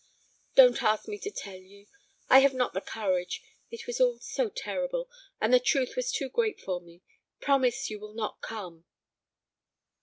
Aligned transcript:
"Don't 0.55 0.81
ask 0.81 1.07
me 1.07 1.19
to 1.19 1.29
tell 1.29 1.59
you; 1.59 1.85
I 2.27 2.39
have 2.39 2.55
not 2.55 2.73
the 2.73 2.81
courage; 2.81 3.43
it 3.69 3.85
was 3.85 4.01
all 4.01 4.17
so 4.17 4.49
terrible, 4.49 5.07
and 5.39 5.53
the 5.53 5.59
truth 5.59 5.95
was 5.95 6.11
too 6.11 6.27
great 6.27 6.59
for 6.59 6.81
me. 6.81 7.03
Promise 7.39 7.91
you 7.91 7.99
will 7.99 8.15
not 8.15 8.41
come." 8.41 8.85